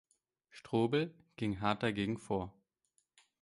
[0.49, 2.51] Strobel ging hart dagegen vor.